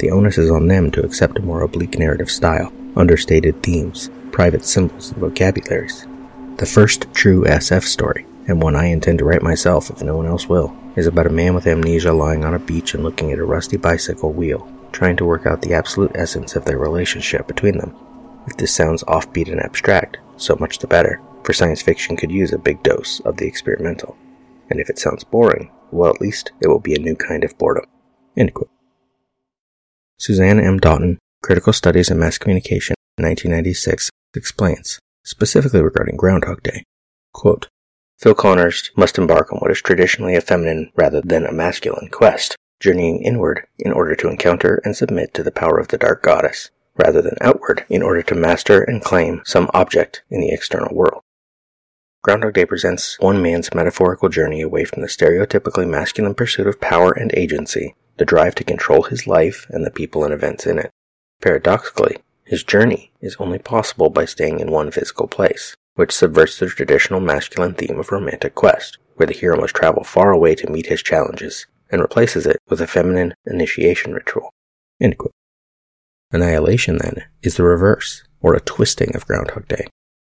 the 0.00 0.10
onus 0.10 0.38
is 0.38 0.50
on 0.50 0.66
them 0.66 0.90
to 0.90 1.04
accept 1.04 1.38
a 1.38 1.42
more 1.42 1.60
oblique 1.62 1.98
narrative 1.98 2.30
style, 2.30 2.72
understated 2.96 3.62
themes, 3.62 4.10
private 4.32 4.64
symbols, 4.64 5.10
and 5.10 5.20
vocabularies. 5.20 6.06
The 6.56 6.66
first 6.66 7.06
true 7.12 7.44
SF 7.44 7.84
story, 7.84 8.26
and 8.48 8.62
one 8.62 8.74
I 8.74 8.86
intend 8.86 9.18
to 9.18 9.24
write 9.24 9.42
myself 9.42 9.90
if 9.90 10.02
no 10.02 10.16
one 10.16 10.26
else 10.26 10.48
will, 10.48 10.74
is 10.96 11.06
about 11.06 11.26
a 11.26 11.30
man 11.30 11.54
with 11.54 11.66
amnesia 11.66 12.12
lying 12.12 12.44
on 12.44 12.54
a 12.54 12.58
beach 12.58 12.94
and 12.94 13.02
looking 13.02 13.32
at 13.32 13.38
a 13.38 13.44
rusty 13.44 13.76
bicycle 13.76 14.32
wheel, 14.32 14.68
trying 14.92 15.16
to 15.16 15.24
work 15.24 15.46
out 15.46 15.62
the 15.62 15.74
absolute 15.74 16.10
essence 16.14 16.56
of 16.56 16.64
their 16.64 16.78
relationship 16.78 17.46
between 17.46 17.78
them. 17.78 17.94
If 18.46 18.56
this 18.56 18.74
sounds 18.74 19.04
offbeat 19.04 19.50
and 19.50 19.60
abstract, 19.60 20.18
so 20.36 20.56
much 20.56 20.78
the 20.78 20.86
better, 20.86 21.20
for 21.44 21.52
science 21.52 21.82
fiction 21.82 22.16
could 22.16 22.30
use 22.30 22.52
a 22.52 22.58
big 22.58 22.82
dose 22.82 23.20
of 23.20 23.36
the 23.36 23.46
experimental. 23.46 24.16
And 24.70 24.80
if 24.80 24.90
it 24.90 24.98
sounds 24.98 25.24
boring, 25.24 25.70
well, 25.90 26.10
at 26.10 26.20
least 26.20 26.52
it 26.60 26.68
will 26.68 26.80
be 26.80 26.94
a 26.94 27.00
new 27.00 27.16
kind 27.16 27.44
of 27.44 27.56
boredom. 27.58 27.84
End 28.36 28.54
quote. 28.54 28.70
Suzanne 30.18 30.60
M. 30.60 30.78
Daughton, 30.78 31.18
Critical 31.42 31.72
Studies 31.72 32.10
in 32.10 32.18
Mass 32.18 32.38
Communication, 32.38 32.94
1996, 33.16 34.10
explains, 34.34 34.98
specifically 35.24 35.82
regarding 35.82 36.16
Groundhog 36.16 36.62
Day, 36.62 36.84
quote, 37.32 37.68
Phil 38.20 38.34
Connors 38.34 38.90
must 38.96 39.16
embark 39.16 39.50
on 39.50 39.60
what 39.60 39.70
is 39.70 39.80
traditionally 39.80 40.36
a 40.36 40.42
feminine 40.42 40.92
rather 40.94 41.22
than 41.22 41.46
a 41.46 41.52
masculine 41.52 42.10
quest, 42.10 42.54
journeying 42.78 43.22
inward 43.22 43.66
in 43.78 43.92
order 43.92 44.14
to 44.14 44.28
encounter 44.28 44.82
and 44.84 44.94
submit 44.94 45.32
to 45.32 45.42
the 45.42 45.50
power 45.50 45.78
of 45.78 45.88
the 45.88 45.96
dark 45.96 46.22
goddess, 46.22 46.70
rather 46.96 47.22
than 47.22 47.38
outward 47.40 47.86
in 47.88 48.02
order 48.02 48.20
to 48.20 48.34
master 48.34 48.82
and 48.82 49.02
claim 49.02 49.40
some 49.46 49.70
object 49.72 50.22
in 50.28 50.42
the 50.42 50.50
external 50.50 50.94
world. 50.94 51.22
Groundhog 52.22 52.52
Day 52.52 52.66
presents 52.66 53.18
one 53.20 53.40
man's 53.40 53.72
metaphorical 53.74 54.28
journey 54.28 54.60
away 54.60 54.84
from 54.84 55.00
the 55.00 55.08
stereotypically 55.08 55.88
masculine 55.88 56.34
pursuit 56.34 56.66
of 56.66 56.78
power 56.78 57.12
and 57.12 57.32
agency, 57.34 57.94
the 58.18 58.26
drive 58.26 58.54
to 58.56 58.64
control 58.64 59.04
his 59.04 59.26
life 59.26 59.66
and 59.70 59.86
the 59.86 59.90
people 59.90 60.24
and 60.24 60.34
events 60.34 60.66
in 60.66 60.78
it. 60.78 60.90
Paradoxically, 61.40 62.18
his 62.44 62.64
journey 62.64 63.12
is 63.22 63.36
only 63.38 63.58
possible 63.58 64.10
by 64.10 64.26
staying 64.26 64.60
in 64.60 64.70
one 64.70 64.90
physical 64.90 65.26
place, 65.26 65.74
which 65.94 66.12
subverts 66.12 66.58
the 66.58 66.66
traditional 66.66 67.20
masculine 67.20 67.74
theme 67.74 67.98
of 67.98 68.10
romantic 68.10 68.54
quest, 68.54 68.98
where 69.16 69.26
the 69.26 69.34
hero 69.34 69.60
must 69.60 69.74
travel 69.74 70.04
far 70.04 70.32
away 70.32 70.54
to 70.54 70.70
meet 70.70 70.86
his 70.86 71.02
challenges, 71.02 71.66
and 71.90 72.00
replaces 72.00 72.46
it 72.46 72.58
with 72.68 72.80
a 72.80 72.86
feminine 72.86 73.34
initiation 73.46 74.14
ritual. 74.14 74.50
Annihilation, 76.32 76.98
then, 76.98 77.24
is 77.42 77.56
the 77.56 77.64
reverse, 77.64 78.22
or 78.40 78.54
a 78.54 78.60
twisting 78.60 79.14
of 79.16 79.26
Groundhog 79.26 79.66
Day. 79.68 79.86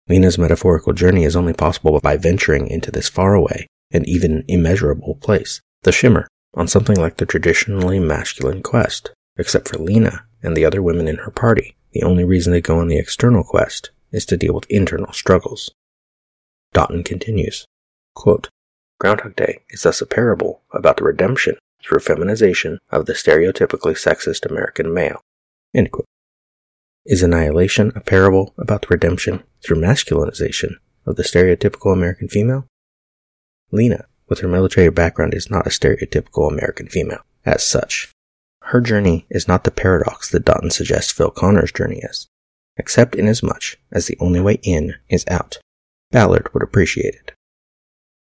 Lena's 0.08 0.38
metaphorical 0.38 0.94
journey 0.94 1.24
is 1.24 1.36
only 1.36 1.54
possible 1.54 2.00
by 2.00 2.16
venturing 2.16 2.68
into 2.68 2.92
this 2.92 3.10
faraway 3.10 3.68
and 3.92 4.08
even 4.08 4.46
immeasurable 4.48 5.16
place, 5.16 5.60
the 5.84 5.92
Shimmer, 5.92 6.28
on 6.54 6.68
something 6.68 6.96
like 6.96 7.18
the 7.18 7.26
traditionally 7.26 8.00
masculine 8.00 8.62
quest. 8.62 9.12
Except 9.38 9.68
for 9.68 9.78
Lena 9.78 10.26
and 10.42 10.56
the 10.56 10.66
other 10.66 10.82
women 10.82 11.08
in 11.08 11.18
her 11.18 11.32
party, 11.32 11.76
the 11.92 12.04
only 12.04 12.24
reason 12.24 12.54
they 12.54 12.62
go 12.62 12.80
on 12.80 12.88
the 12.88 12.98
external 12.98 13.44
quest 13.44 13.92
is 14.12 14.26
to 14.26 14.38
deal 14.38 14.54
with 14.54 14.66
internal 14.70 15.14
struggles. 15.14 15.72
Daughton 16.74 17.04
continues, 17.04 17.66
quote, 18.16 18.50
Groundhog 19.00 19.36
Day 19.36 19.60
is 19.70 19.84
thus 19.84 20.02
a 20.02 20.06
parable 20.06 20.62
about 20.72 20.98
the 20.98 21.04
redemption 21.04 21.56
through 21.84 22.00
feminization 22.00 22.80
of 22.90 23.06
the 23.06 23.14
stereotypically 23.14 23.94
sexist 23.94 24.50
American 24.50 24.94
male. 24.94 25.22
Is 27.06 27.24
Annihilation 27.24 27.92
a 27.96 28.02
parable 28.02 28.54
about 28.58 28.82
the 28.82 28.88
redemption 28.90 29.44
through 29.64 29.80
masculinization 29.80 30.76
of 31.06 31.16
the 31.16 31.24
stereotypical 31.24 31.94
American 31.94 32.28
female? 32.28 32.66
Lena, 33.72 34.06
with 34.28 34.40
her 34.40 34.48
military 34.48 34.90
background, 34.90 35.34
is 35.34 35.50
not 35.50 35.68
a 35.68 35.70
stereotypical 35.70 36.52
American 36.52 36.88
female, 36.88 37.22
as 37.46 37.64
such. 37.64 38.12
Her 38.64 38.82
journey 38.82 39.26
is 39.30 39.48
not 39.48 39.64
the 39.64 39.72
paradox 39.72 40.30
that 40.32 40.44
Daughton 40.44 40.72
suggests 40.72 41.12
Phil 41.12 41.32
Connor's 41.32 41.72
journey 41.72 42.02
is, 42.04 42.28
except 42.78 43.16
inasmuch 43.16 43.78
as 43.92 44.08
the 44.08 44.18
only 44.20 44.40
way 44.40 44.60
in 44.64 44.96
is 45.10 45.26
out. 45.28 45.58
Ballard 46.12 46.54
would 46.54 46.64
appreciate 46.64 47.16
it. 47.16 47.34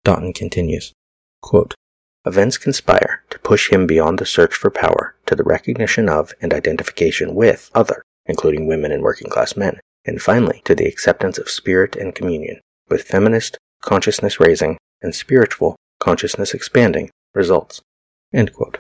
Daughton 0.05 0.33
continues, 0.33 0.93
quote, 1.41 1.75
Events 2.25 2.57
conspire 2.57 3.23
to 3.29 3.39
push 3.39 3.69
him 3.71 3.87
beyond 3.87 4.19
the 4.19 4.25
search 4.25 4.53
for 4.53 4.69
power 4.69 5.15
to 5.27 5.35
the 5.35 5.43
recognition 5.43 6.09
of 6.09 6.33
and 6.41 6.53
identification 6.53 7.35
with 7.35 7.71
other, 7.73 8.03
including 8.25 8.67
women 8.67 8.91
and 8.91 9.01
working 9.01 9.29
class 9.29 9.55
men, 9.55 9.79
and 10.05 10.21
finally 10.21 10.61
to 10.65 10.75
the 10.75 10.87
acceptance 10.87 11.37
of 11.37 11.49
spirit 11.49 11.95
and 11.95 12.15
communion, 12.15 12.59
with 12.89 13.03
feminist, 13.03 13.57
consciousness 13.81 14.39
raising, 14.39 14.77
and 15.01 15.15
spiritual, 15.15 15.75
consciousness 15.99 16.53
expanding 16.53 17.09
results. 17.33 17.81
End 18.33 18.51
quote. 18.53 18.79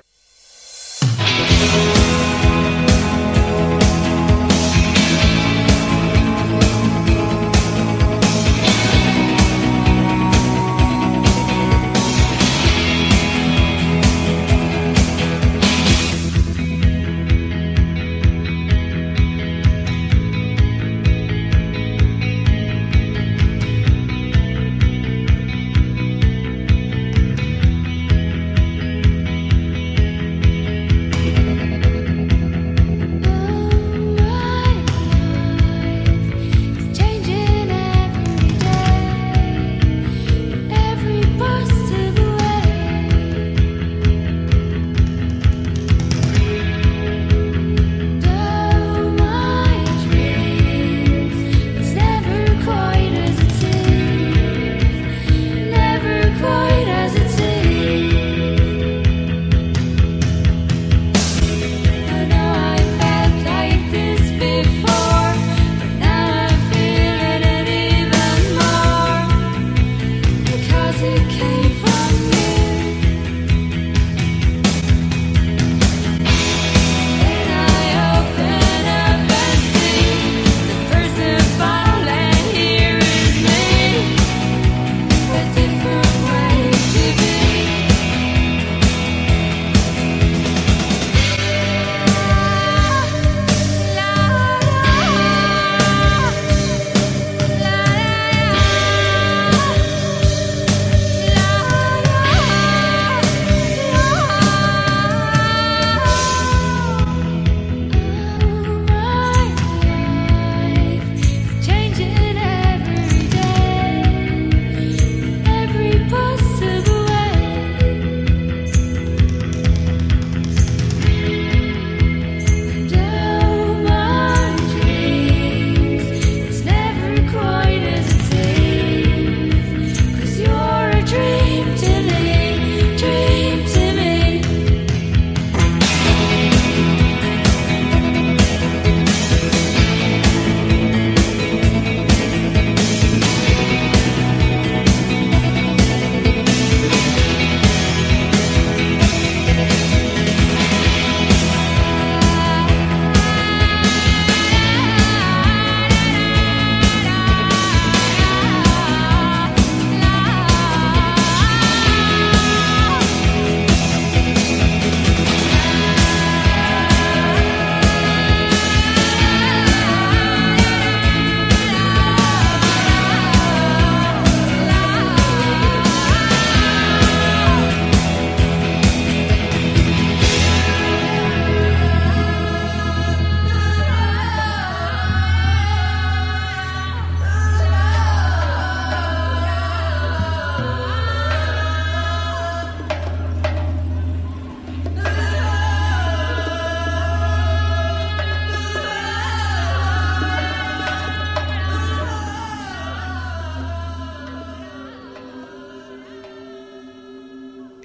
music 70.99 71.56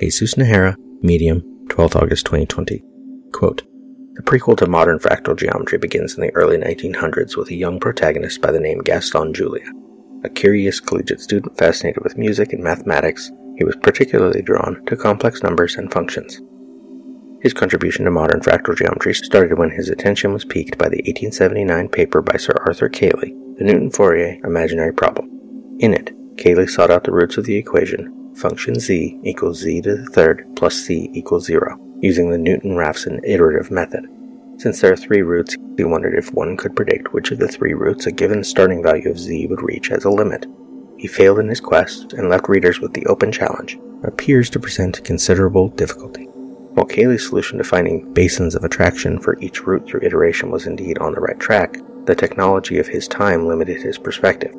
Jesus 0.02 0.34
Najera, 0.34 0.74
Medium, 1.00 1.42
12th 1.68 1.94
August 1.94 2.26
2020. 2.26 2.82
Quote, 3.32 3.62
the 4.14 4.22
prequel 4.24 4.56
to 4.56 4.66
modern 4.66 4.98
fractal 4.98 5.38
geometry 5.38 5.78
begins 5.78 6.16
in 6.16 6.22
the 6.22 6.34
early 6.34 6.56
1900s 6.56 7.36
with 7.36 7.50
a 7.50 7.54
young 7.54 7.78
protagonist 7.78 8.42
by 8.42 8.50
the 8.50 8.58
name 8.58 8.80
Gaston 8.80 9.32
Julia. 9.32 9.70
A 10.24 10.28
curious 10.28 10.80
collegiate 10.80 11.20
student 11.20 11.56
fascinated 11.56 12.02
with 12.02 12.18
music 12.18 12.52
and 12.52 12.64
mathematics, 12.64 13.30
he 13.56 13.62
was 13.62 13.76
particularly 13.76 14.42
drawn 14.42 14.84
to 14.86 14.96
complex 14.96 15.40
numbers 15.44 15.76
and 15.76 15.92
functions. 15.92 16.40
His 17.40 17.54
contribution 17.54 18.04
to 18.04 18.10
modern 18.10 18.40
fractal 18.40 18.76
geometry 18.76 19.14
started 19.14 19.56
when 19.56 19.70
his 19.70 19.88
attention 19.88 20.32
was 20.32 20.44
piqued 20.44 20.78
by 20.78 20.88
the 20.88 20.98
1879 21.06 21.88
paper 21.90 22.20
by 22.20 22.38
Sir 22.38 22.56
Arthur 22.66 22.88
Cayley, 22.88 23.36
the 23.56 23.64
Newton-Fourier 23.64 24.40
imaginary 24.42 24.92
problem. 24.92 25.30
In 25.78 25.94
it, 25.94 26.10
Cayley 26.38 26.66
sought 26.66 26.90
out 26.90 27.04
the 27.04 27.12
roots 27.12 27.36
of 27.36 27.44
the 27.44 27.54
equation 27.54 28.18
function 28.34 28.78
z 28.78 29.18
equals 29.22 29.58
z 29.58 29.80
to 29.82 29.96
the 29.96 30.06
third 30.06 30.46
plus 30.56 30.74
c 30.74 31.10
equals 31.12 31.46
0, 31.46 31.78
using 32.00 32.30
the 32.30 32.38
Newton-Raphson 32.38 33.20
iterative 33.24 33.70
method. 33.70 34.08
Since 34.58 34.80
there 34.80 34.92
are 34.92 34.96
three 34.96 35.22
roots, 35.22 35.56
he 35.76 35.84
wondered 35.84 36.14
if 36.14 36.32
one 36.32 36.56
could 36.56 36.76
predict 36.76 37.12
which 37.12 37.30
of 37.30 37.38
the 37.38 37.48
three 37.48 37.74
roots 37.74 38.06
a 38.06 38.12
given 38.12 38.44
starting 38.44 38.82
value 38.82 39.10
of 39.10 39.18
z 39.18 39.46
would 39.46 39.62
reach 39.62 39.90
as 39.90 40.04
a 40.04 40.10
limit. 40.10 40.46
He 40.98 41.08
failed 41.08 41.40
in 41.40 41.48
his 41.48 41.60
quest 41.60 42.12
and 42.12 42.28
left 42.28 42.48
readers 42.48 42.80
with 42.80 42.92
the 42.92 43.06
open 43.06 43.32
challenge, 43.32 43.78
appears 44.04 44.50
to 44.50 44.60
present 44.60 45.04
considerable 45.04 45.68
difficulty. 45.68 46.26
While 46.74 46.86
Cayley's 46.86 47.28
solution 47.28 47.58
to 47.58 47.64
finding 47.64 48.12
basins 48.12 48.54
of 48.54 48.64
attraction 48.64 49.18
for 49.18 49.38
each 49.40 49.66
root 49.66 49.86
through 49.86 50.02
iteration 50.02 50.50
was 50.50 50.66
indeed 50.66 50.98
on 50.98 51.12
the 51.12 51.20
right 51.20 51.38
track, 51.38 51.76
the 52.06 52.14
technology 52.14 52.78
of 52.78 52.86
his 52.86 53.06
time 53.06 53.46
limited 53.46 53.82
his 53.82 53.98
perspective. 53.98 54.54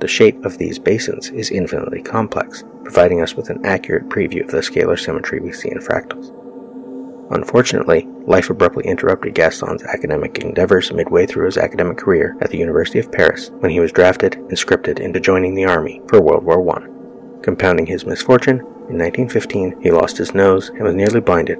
The 0.00 0.08
shape 0.08 0.44
of 0.44 0.58
these 0.58 0.78
basins 0.78 1.30
is 1.30 1.50
infinitely 1.50 2.02
complex, 2.02 2.62
providing 2.84 3.20
us 3.20 3.34
with 3.34 3.50
an 3.50 3.66
accurate 3.66 4.08
preview 4.08 4.44
of 4.44 4.50
the 4.50 4.58
scalar 4.58 4.98
symmetry 4.98 5.40
we 5.40 5.52
see 5.52 5.70
in 5.70 5.78
fractals. 5.78 6.32
Unfortunately, 7.30 8.06
life 8.26 8.48
abruptly 8.48 8.86
interrupted 8.86 9.34
Gaston's 9.34 9.82
academic 9.82 10.38
endeavors 10.38 10.92
midway 10.92 11.26
through 11.26 11.46
his 11.46 11.58
academic 11.58 11.98
career 11.98 12.36
at 12.40 12.50
the 12.50 12.58
University 12.58 12.98
of 12.98 13.12
Paris 13.12 13.50
when 13.58 13.70
he 13.70 13.80
was 13.80 13.92
drafted 13.92 14.36
and 14.36 14.52
scripted 14.52 14.98
into 15.00 15.20
joining 15.20 15.54
the 15.54 15.66
army 15.66 16.00
for 16.08 16.22
World 16.22 16.44
War 16.44 16.78
I. 16.78 17.42
Compounding 17.42 17.86
his 17.86 18.06
misfortune, 18.06 18.60
in 18.88 18.96
1915 18.96 19.82
he 19.82 19.90
lost 19.90 20.16
his 20.16 20.32
nose 20.32 20.70
and 20.70 20.84
was 20.84 20.94
nearly 20.94 21.20
blinded. 21.20 21.58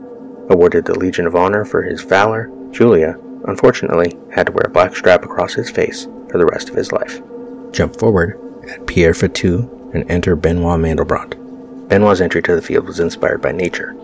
Awarded 0.48 0.87
the 0.87 0.98
Legion 0.98 1.27
of 1.27 1.35
Honor 1.35 1.64
for 1.64 1.83
his 1.83 2.03
valor, 2.03 2.51
Julia, 2.70 3.18
unfortunately, 3.46 4.16
had 4.33 4.46
to 4.46 4.53
wear 4.53 4.64
a 4.66 4.70
black 4.70 4.96
strap 4.96 5.24
across 5.24 5.53
his 5.53 5.70
face 5.70 6.05
for 6.31 6.38
the 6.38 6.46
rest 6.46 6.70
of 6.70 6.77
his 6.77 6.92
life. 6.92 7.20
Jump 7.72 7.98
forward 7.98 8.38
at 8.68 8.87
Pierre 8.87 9.12
Fatou 9.12 9.94
and 9.94 10.11
enter 10.11 10.37
Benoit 10.37 10.78
Mandelbrot. 10.81 11.88
Benoit's 11.88 12.20
entry 12.20 12.42
to 12.42 12.54
the 12.54 12.62
field 12.62 12.87
was 12.87 13.00
inspired 13.00 13.40
by 13.40 13.52
nature. 13.52 13.94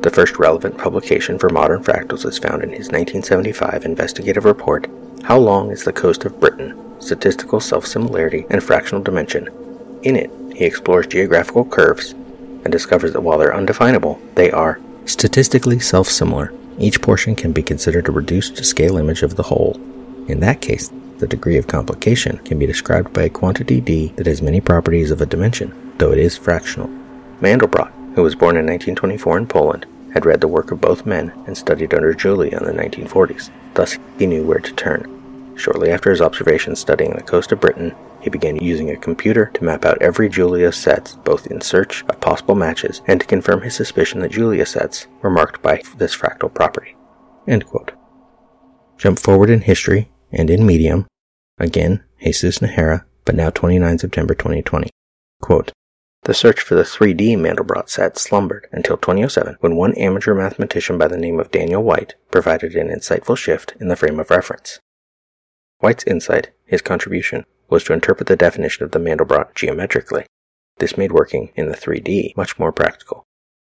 The 0.00 0.10
first 0.10 0.38
relevant 0.38 0.78
publication 0.78 1.38
for 1.38 1.48
modern 1.48 1.82
fractals 1.82 2.26
is 2.26 2.38
found 2.38 2.62
in 2.62 2.70
his 2.70 2.88
1975 2.90 3.84
investigative 3.84 4.44
report, 4.44 4.86
How 5.22 5.38
Long 5.38 5.70
is 5.70 5.84
the 5.84 5.92
Coast 5.92 6.24
of 6.24 6.38
Britain? 6.40 6.80
Statistical 7.00 7.60
Self-Similarity 7.60 8.46
and 8.50 8.62
Fractional 8.62 9.02
Dimension. 9.02 9.48
In 10.02 10.16
it, 10.16 10.30
he 10.54 10.64
explores 10.64 11.06
geographical 11.06 11.64
curves 11.64 12.12
and 12.12 12.70
discovers 12.70 13.12
that 13.12 13.22
while 13.22 13.38
they're 13.38 13.54
undefinable, 13.54 14.20
they 14.34 14.50
are 14.50 14.80
statistically 15.06 15.78
self-similar. 15.78 16.52
Each 16.78 17.00
portion 17.00 17.36
can 17.36 17.52
be 17.52 17.62
considered 17.62 18.08
a 18.08 18.12
reduced 18.12 18.64
scale 18.64 18.96
image 18.96 19.22
of 19.22 19.36
the 19.36 19.44
whole. 19.44 19.78
In 20.26 20.40
that 20.40 20.62
case, 20.62 20.90
the 21.18 21.26
degree 21.26 21.58
of 21.58 21.66
complication 21.66 22.38
can 22.38 22.58
be 22.58 22.66
described 22.66 23.12
by 23.12 23.24
a 23.24 23.28
quantity 23.28 23.80
d 23.80 24.12
that 24.16 24.26
has 24.26 24.40
many 24.40 24.60
properties 24.60 25.10
of 25.10 25.20
a 25.20 25.26
dimension, 25.26 25.92
though 25.98 26.12
it 26.12 26.18
is 26.18 26.36
fractional. 26.36 26.88
Mandelbrot, 27.40 27.92
who 28.14 28.22
was 28.22 28.34
born 28.34 28.56
in 28.56 28.64
1924 28.64 29.38
in 29.38 29.46
Poland, 29.46 29.86
had 30.14 30.24
read 30.24 30.40
the 30.40 30.48
work 30.48 30.70
of 30.70 30.80
both 30.80 31.04
men 31.04 31.30
and 31.46 31.56
studied 31.56 31.92
under 31.92 32.14
Julia 32.14 32.56
in 32.56 32.64
the 32.64 32.72
1940s. 32.72 33.50
Thus, 33.74 33.98
he 34.18 34.26
knew 34.26 34.44
where 34.44 34.60
to 34.60 34.72
turn. 34.72 35.54
Shortly 35.56 35.90
after 35.90 36.10
his 36.10 36.22
observations 36.22 36.80
studying 36.80 37.12
the 37.12 37.22
coast 37.22 37.52
of 37.52 37.60
Britain, 37.60 37.94
he 38.22 38.30
began 38.30 38.56
using 38.56 38.90
a 38.90 38.96
computer 38.96 39.50
to 39.52 39.64
map 39.64 39.84
out 39.84 40.00
every 40.00 40.30
Julia 40.30 40.72
set, 40.72 41.14
both 41.24 41.48
in 41.48 41.60
search 41.60 42.02
of 42.08 42.20
possible 42.20 42.54
matches 42.54 43.02
and 43.06 43.20
to 43.20 43.26
confirm 43.26 43.60
his 43.60 43.74
suspicion 43.74 44.20
that 44.20 44.32
Julia 44.32 44.64
sets 44.64 45.06
were 45.20 45.30
marked 45.30 45.60
by 45.60 45.82
this 45.98 46.16
fractal 46.16 46.52
property. 46.52 46.96
Jump 48.96 49.18
forward 49.18 49.50
in 49.50 49.60
history 49.60 50.08
and 50.34 50.50
in 50.50 50.66
medium, 50.66 51.06
again, 51.58 52.02
Jesus 52.22 52.58
Najera, 52.58 53.04
but 53.24 53.34
now 53.34 53.50
29 53.50 53.98
September 53.98 54.34
2020. 54.34 54.90
Quote, 55.40 55.72
the 56.24 56.32
search 56.32 56.62
for 56.62 56.74
the 56.74 56.84
3D 56.84 57.36
Mandelbrot 57.36 57.90
set 57.90 58.16
slumbered 58.16 58.66
until 58.72 58.96
2007 58.96 59.58
when 59.60 59.76
one 59.76 59.92
amateur 59.94 60.34
mathematician 60.34 60.96
by 60.96 61.06
the 61.06 61.18
name 61.18 61.38
of 61.38 61.50
Daniel 61.50 61.82
White 61.82 62.14
provided 62.30 62.74
an 62.74 62.88
insightful 62.88 63.36
shift 63.36 63.74
in 63.78 63.88
the 63.88 63.96
frame 63.96 64.18
of 64.18 64.30
reference. 64.30 64.80
White's 65.80 66.04
insight, 66.04 66.50
his 66.64 66.80
contribution, 66.80 67.44
was 67.68 67.84
to 67.84 67.92
interpret 67.92 68.26
the 68.26 68.36
definition 68.36 68.84
of 68.84 68.92
the 68.92 68.98
Mandelbrot 68.98 69.54
geometrically. 69.54 70.24
This 70.78 70.96
made 70.96 71.12
working 71.12 71.52
in 71.56 71.68
the 71.68 71.76
3D 71.76 72.34
much 72.38 72.58
more 72.58 72.72
practical. 72.72 73.24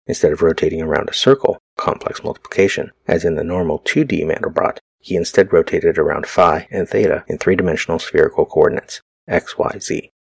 Instead 0.07 0.31
of 0.31 0.41
rotating 0.41 0.81
around 0.81 1.09
a 1.09 1.13
circle, 1.13 1.59
complex 1.77 2.23
multiplication, 2.23 2.91
as 3.07 3.23
in 3.23 3.35
the 3.35 3.43
normal 3.43 3.79
2D 3.79 4.23
Mandelbrot, 4.23 4.79
he 5.07 5.15
instead 5.15 5.53
rotated 5.53 5.97
around 5.97 6.27
phi 6.27 6.67
and 6.69 6.89
theta 6.89 7.23
in 7.29 7.37
three-dimensional 7.37 7.97
spherical 7.97 8.45
coordinates, 8.45 8.99
x, 9.25 9.57
y, 9.57 9.77
z. 9.79 10.11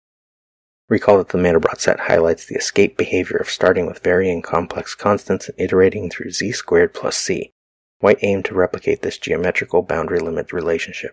Recall 0.88 1.18
that 1.18 1.30
the 1.30 1.38
Mandelbrot 1.38 1.80
set 1.80 1.98
highlights 1.98 2.46
the 2.46 2.54
escape 2.54 2.96
behavior 2.96 3.36
of 3.36 3.50
starting 3.50 3.86
with 3.86 4.04
varying 4.04 4.42
complex 4.42 4.94
constants 4.94 5.48
and 5.48 5.60
iterating 5.60 6.08
through 6.08 6.30
z 6.30 6.52
squared 6.52 6.94
plus 6.94 7.16
c. 7.16 7.50
White 7.98 8.20
aimed 8.22 8.44
to 8.44 8.54
replicate 8.54 9.02
this 9.02 9.18
geometrical 9.18 9.82
boundary 9.82 10.20
limit 10.20 10.52
relationship, 10.52 11.10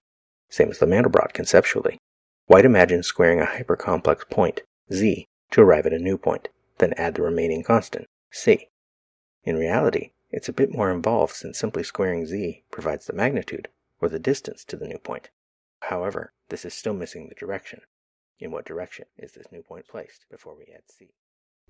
same 0.52 0.70
as 0.70 0.78
the 0.78 0.86
Mandelbrot 0.86 1.34
conceptually. 1.34 1.98
White 2.46 2.66
imagined 2.66 3.06
squaring 3.06 3.42
a 3.42 3.46
hypercomplex 3.46 4.30
point, 4.30 4.62
z, 4.94 5.26
to 5.50 5.62
arrive 5.62 5.88
at 5.88 5.94
a 5.94 5.98
new 5.98 6.20
point, 6.20 6.48
then 6.78 6.94
add 6.96 7.16
the 7.16 7.24
remaining 7.24 7.64
constant, 7.64 8.06
c. 8.32 8.68
In 9.44 9.56
reality, 9.56 10.12
it's 10.34 10.50
a 10.50 10.54
bit 10.54 10.74
more 10.74 10.91
involved 10.91 11.36
since 11.36 11.60
simply 11.60 11.84
squaring 11.84 12.26
z 12.26 12.63
provides 12.72 13.06
the 13.06 13.13
magnitude, 13.13 13.67
or 14.02 14.10
the 14.10 14.19
distance 14.19 14.65
to 14.65 14.76
the 14.76 14.88
new 14.88 14.98
point. 14.98 15.30
However, 15.84 16.34
this 16.50 16.65
is 16.65 16.74
still 16.74 16.93
missing 16.93 17.30
the 17.30 17.36
direction. 17.36 17.82
In 18.39 18.52
what 18.52 18.65
direction 18.65 19.06
is 19.15 19.34
this 19.34 19.52
new 19.52 19.62
point 19.62 19.88
placed 19.88 20.26
before 20.32 20.56
we 20.58 20.74
add 20.74 20.82
c? 20.89 21.10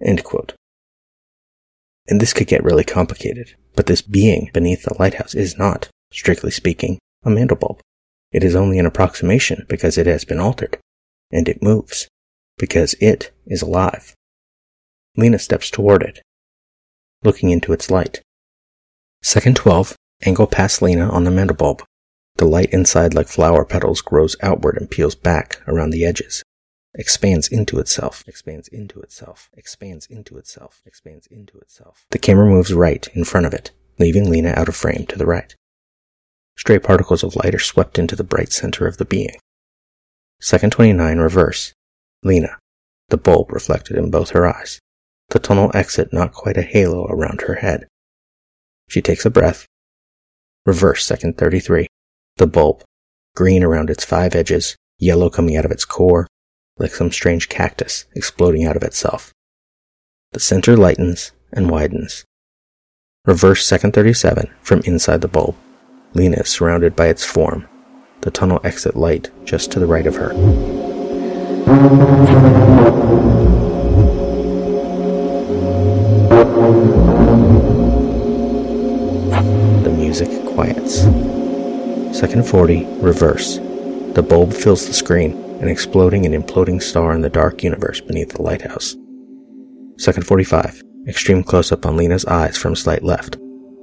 End 0.02 0.24
quote. 0.24 0.54
And 2.08 2.22
this 2.22 2.34
could 2.34 2.48
get 2.48 2.64
really 2.64 2.86
complicated, 2.86 3.56
but 3.76 3.86
this 3.86 4.02
being 4.02 4.50
beneath 4.54 4.84
the 4.84 4.96
lighthouse 4.98 5.36
is 5.36 5.58
not, 5.58 5.90
strictly 6.12 6.52
speaking, 6.52 7.00
a 7.24 7.30
Mandelbulb. 7.30 7.82
It 8.32 8.44
is 8.44 8.56
only 8.56 8.80
an 8.80 8.86
approximation 8.86 9.66
because 9.68 9.98
it 9.98 10.08
has 10.08 10.24
been 10.24 10.40
altered, 10.40 10.78
and 11.32 11.50
it 11.50 11.62
moves, 11.62 12.08
because 12.58 12.96
it 13.02 13.32
is 13.46 13.62
alive. 13.62 14.16
Lena 15.18 15.38
steps 15.38 15.70
toward 15.70 16.02
it, 16.02 16.22
looking 17.24 17.50
into 17.50 17.74
its 17.74 17.92
light. 17.92 18.22
Second 19.24 19.56
12, 19.56 19.96
angle 20.26 20.46
past 20.46 20.82
Lena 20.82 21.10
on 21.10 21.24
the 21.24 21.32
Mandelbulb. 21.32 21.82
The 22.36 22.46
light 22.46 22.70
inside, 22.72 23.16
like 23.16 23.28
flower 23.28 23.66
petals, 23.66 24.02
grows 24.02 24.36
outward 24.44 24.78
and 24.78 24.92
peels 24.92 25.16
back 25.16 25.62
around 25.68 25.90
the 25.90 26.06
edges 26.06 26.44
expands 26.96 27.48
into 27.48 27.80
itself, 27.80 28.24
expands 28.28 28.68
into 28.68 29.00
itself, 29.02 29.50
expands 29.54 30.06
into 30.08 30.38
itself, 30.38 30.82
expands 30.86 31.28
into 31.28 31.58
itself. 31.60 32.06
The 32.12 32.20
camera 32.20 32.48
moves 32.48 32.74
right 32.74 33.08
in 33.14 33.24
front 33.24 33.46
of 33.46 33.54
it, 33.54 33.72
leaving 34.00 34.30
Lena 34.30 34.50
out 34.56 34.70
of 34.70 34.76
frame 34.76 35.06
to 35.08 35.18
the 35.18 35.26
right. 35.26 35.56
Stray 36.56 36.80
particles 36.80 37.24
of 37.24 37.36
light 37.36 37.56
are 37.56 37.60
swept 37.60 37.98
into 37.98 38.16
the 38.16 38.24
bright 38.24 38.52
center 38.52 38.86
of 38.86 38.98
the 38.98 39.06
being. 39.06 39.36
Second 40.40 40.72
29, 40.72 41.18
reverse. 41.18 41.74
Lena, 42.22 42.58
the 43.10 43.18
bulb 43.18 43.52
reflected 43.52 43.98
in 43.98 44.12
both 44.12 44.32
her 44.32 44.46
eyes. 44.46 44.80
The 45.30 45.40
tunnel 45.40 45.72
exit 45.74 46.14
not 46.14 46.34
quite 46.34 46.58
a 46.58 46.62
halo 46.62 47.06
around 47.08 47.42
her 47.42 47.56
head. 47.56 47.88
She 48.90 49.02
takes 49.02 49.26
a 49.26 49.30
breath. 49.30 49.66
Reverse, 50.66 51.06
second 51.06 51.38
33. 51.38 51.88
The 52.38 52.48
bulb, 52.48 52.84
green 53.36 53.64
around 53.64 53.90
its 53.90 54.06
five 54.06 54.36
edges, 54.36 54.76
yellow 55.00 55.30
coming 55.30 55.58
out 55.58 55.66
of 55.66 55.72
its 55.72 55.86
core, 55.86 56.28
like 56.78 56.92
some 56.92 57.12
strange 57.12 57.50
cactus 57.50 58.06
exploding 58.16 58.66
out 58.66 58.76
of 58.76 58.84
itself. 58.84 59.32
The 60.32 60.40
center 60.40 60.76
lightens 60.76 61.32
and 61.52 61.70
widens. 61.70 62.26
Reverse 63.26 63.66
second 63.66 63.94
37 63.94 64.50
from 64.62 64.82
inside 64.82 65.22
the 65.22 65.28
bulb. 65.28 65.56
Lena 66.14 66.38
is 66.38 66.50
surrounded 66.50 66.96
by 66.96 67.08
its 67.08 67.24
form, 67.24 67.68
the 68.22 68.32
tunnel 68.32 68.60
exit 68.64 68.96
light 68.96 69.30
just 69.46 69.72
to 69.72 69.80
the 69.80 69.88
right 69.88 70.08
of 70.08 70.16
her. 70.16 70.34
Second 82.14 82.48
40, 82.48 82.86
reverse. 83.02 83.58
The 84.14 84.26
bulb 84.28 84.54
fills 84.54 84.86
the 84.88 84.94
screen, 84.94 85.34
an 85.62 85.68
exploding 85.68 86.26
and 86.26 86.36
imploding 86.36 86.82
star 86.82 87.14
in 87.14 87.22
the 87.22 87.30
dark 87.30 87.64
universe 87.64 88.02
beneath 88.02 88.30
the 88.34 88.42
lighthouse. 88.42 88.96
Second 89.98 90.26
45, 90.26 90.82
Extreme 91.06 91.44
close 91.44 91.72
up 91.72 91.86
on 91.86 91.98
Lena's 91.98 92.26
eyes 92.26 92.58
from 92.58 92.76
slight 92.76 93.04
left. 93.04 93.38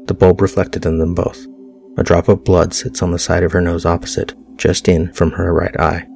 The 0.06 0.14
bulb 0.14 0.40
reflected 0.40 0.86
in 0.86 0.98
them 0.98 1.14
both. 1.14 1.46
A 1.98 2.02
drop 2.02 2.28
of 2.28 2.44
blood 2.44 2.72
sits 2.72 3.02
on 3.02 3.10
the 3.10 3.18
side 3.18 3.42
of 3.42 3.52
her 3.52 3.60
nose 3.60 3.84
opposite, 3.84 4.34
just 4.56 4.88
in 4.88 5.12
from 5.12 5.32
her 5.32 5.52
right 5.52 5.78
eye. 5.78 6.06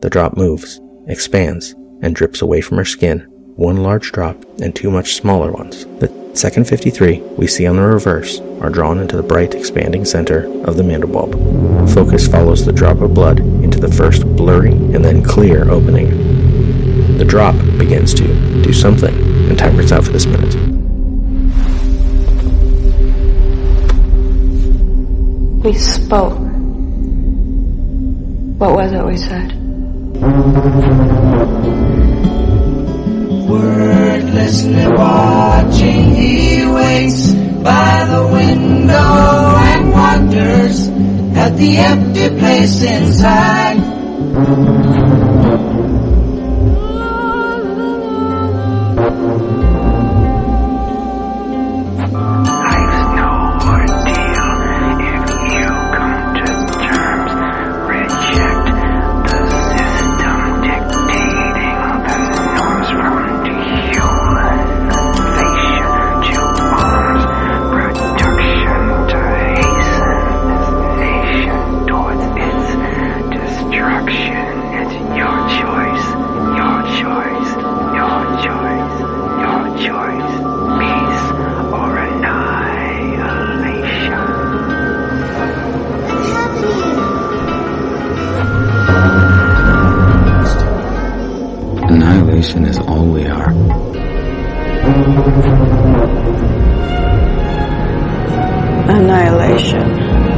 The 0.00 0.08
drop 0.08 0.36
moves, 0.38 0.80
expands, 1.06 1.74
and 2.00 2.14
drips 2.16 2.40
away 2.40 2.62
from 2.62 2.78
her 2.78 2.84
skin, 2.84 3.26
one 3.56 3.76
large 3.76 4.10
drop 4.10 4.42
and 4.62 4.74
two 4.74 4.90
much 4.90 5.14
smaller 5.14 5.52
ones. 5.52 5.84
The 5.98 6.08
second 6.36 6.66
53 6.66 7.20
we 7.36 7.46
see 7.46 7.66
on 7.66 7.76
the 7.76 7.82
reverse 7.82 8.40
are 8.60 8.70
drawn 8.70 8.98
into 8.98 9.16
the 9.16 9.22
bright 9.22 9.54
expanding 9.54 10.04
center 10.04 10.46
of 10.64 10.76
the 10.76 10.82
mandelbulb. 10.82 11.32
Focus 11.94 12.26
follows 12.26 12.64
the 12.64 12.72
drop 12.72 13.00
of 13.00 13.14
blood 13.14 13.38
into 13.38 13.78
the 13.78 13.90
first 13.90 14.24
blurry 14.36 14.72
and 14.72 15.04
then 15.04 15.22
clear 15.22 15.70
opening. 15.70 16.08
The 17.18 17.24
drop 17.24 17.54
begins 17.78 18.12
to 18.14 18.62
do 18.62 18.72
something, 18.72 19.14
and 19.48 19.58
time 19.58 19.76
runs 19.76 19.92
out 19.92 20.04
for 20.04 20.10
this 20.10 20.26
minute. 20.26 20.54
We 25.64 25.72
spoke. 25.74 26.38
What 28.58 28.74
was 28.74 28.92
it 28.92 29.04
we 29.04 29.16
said? 29.16 29.54
Wordlessly 34.34 34.86
watching, 34.96 36.12
he 36.12 36.66
waits 36.66 37.32
by 37.62 38.04
the 38.04 38.26
window 38.32 39.54
and 39.56 39.92
wonders 39.92 40.88
at 41.38 41.56
the 41.56 41.76
empty 41.76 42.30
place 42.30 42.82
inside. 42.82 43.78
Annihilation 92.44 92.66
is 92.66 92.78
all 92.78 93.06
we 93.06 93.26
are. 93.26 93.48
Annihilation. 98.86 100.33